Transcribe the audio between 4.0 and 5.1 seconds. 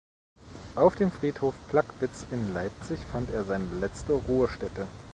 Ruhestätte.